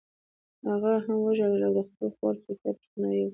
[0.69, 3.29] هغه هم ژړل او د خپلې خور سوفیا پوښتنه یې کوله